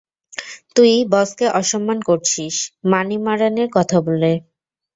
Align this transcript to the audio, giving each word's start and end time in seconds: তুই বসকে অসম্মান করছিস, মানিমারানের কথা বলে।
তুই 0.75 0.93
বসকে 1.13 1.45
অসম্মান 1.59 1.99
করছিস, 2.01 2.55
মানিমারানের 2.85 3.69
কথা 3.73 3.97
বলে। 4.01 4.31